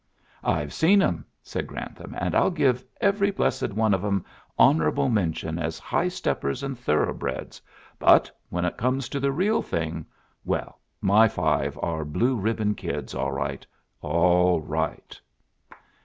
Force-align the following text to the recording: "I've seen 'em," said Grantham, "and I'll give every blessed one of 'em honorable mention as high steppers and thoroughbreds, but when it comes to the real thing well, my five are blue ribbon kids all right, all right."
"I've 0.43 0.73
seen 0.73 1.03
'em," 1.03 1.25
said 1.43 1.67
Grantham, 1.67 2.15
"and 2.19 2.33
I'll 2.33 2.49
give 2.49 2.83
every 3.01 3.29
blessed 3.29 3.71
one 3.73 3.93
of 3.93 4.03
'em 4.03 4.25
honorable 4.57 5.09
mention 5.09 5.59
as 5.59 5.77
high 5.77 6.07
steppers 6.07 6.63
and 6.63 6.75
thoroughbreds, 6.75 7.61
but 7.99 8.31
when 8.49 8.65
it 8.65 8.77
comes 8.79 9.07
to 9.09 9.19
the 9.19 9.31
real 9.31 9.61
thing 9.61 10.07
well, 10.43 10.79
my 11.01 11.27
five 11.27 11.77
are 11.83 12.03
blue 12.03 12.35
ribbon 12.35 12.73
kids 12.73 13.13
all 13.13 13.31
right, 13.31 13.63
all 14.01 14.59
right." 14.59 15.21